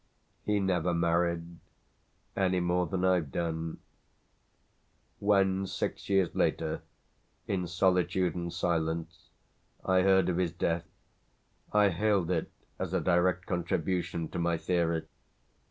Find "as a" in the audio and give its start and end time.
12.79-12.99